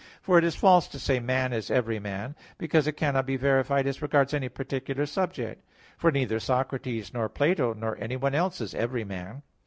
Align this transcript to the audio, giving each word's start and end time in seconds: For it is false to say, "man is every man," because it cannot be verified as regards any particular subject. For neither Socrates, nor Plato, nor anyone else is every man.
For 0.23 0.39
it 0.39 0.43
is 0.43 0.55
false 0.55 0.87
to 0.87 0.97
say, 0.97 1.19
"man 1.19 1.53
is 1.53 1.69
every 1.69 1.99
man," 1.99 2.35
because 2.57 2.87
it 2.87 2.97
cannot 2.97 3.27
be 3.27 3.37
verified 3.37 3.85
as 3.85 4.01
regards 4.01 4.33
any 4.33 4.49
particular 4.49 5.05
subject. 5.05 5.63
For 5.95 6.11
neither 6.11 6.39
Socrates, 6.39 7.13
nor 7.13 7.29
Plato, 7.29 7.75
nor 7.75 7.95
anyone 7.99 8.33
else 8.33 8.61
is 8.61 8.73
every 8.73 9.03
man. 9.03 9.43